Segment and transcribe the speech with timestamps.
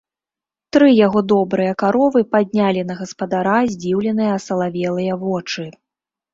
[0.77, 5.63] Тры яго добрыя каровы паднялі на гаспадара здзіўленыя асалавелыя вочы.